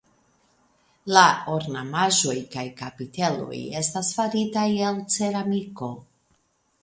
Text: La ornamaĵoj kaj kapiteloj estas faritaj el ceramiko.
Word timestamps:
La 1.15 1.25
ornamaĵoj 1.55 2.35
kaj 2.55 2.63
kapiteloj 2.79 3.59
estas 3.81 4.09
faritaj 4.21 4.65
el 4.87 4.99
ceramiko. 5.17 5.91